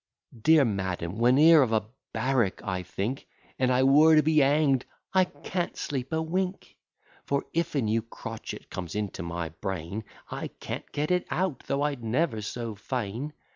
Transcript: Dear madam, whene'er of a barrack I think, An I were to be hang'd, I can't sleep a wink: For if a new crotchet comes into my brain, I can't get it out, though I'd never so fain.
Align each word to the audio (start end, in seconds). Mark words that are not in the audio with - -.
Dear 0.41 0.65
madam, 0.65 1.17
whene'er 1.17 1.61
of 1.61 1.71
a 1.73 1.85
barrack 2.11 2.63
I 2.63 2.81
think, 2.81 3.27
An 3.59 3.69
I 3.69 3.83
were 3.83 4.15
to 4.15 4.23
be 4.23 4.39
hang'd, 4.39 4.83
I 5.13 5.25
can't 5.25 5.77
sleep 5.77 6.11
a 6.11 6.19
wink: 6.23 6.75
For 7.25 7.45
if 7.53 7.75
a 7.75 7.83
new 7.83 8.01
crotchet 8.01 8.71
comes 8.71 8.95
into 8.95 9.21
my 9.21 9.49
brain, 9.49 10.03
I 10.31 10.47
can't 10.59 10.91
get 10.91 11.11
it 11.11 11.27
out, 11.29 11.65
though 11.67 11.83
I'd 11.83 12.03
never 12.03 12.41
so 12.41 12.73
fain. 12.73 13.33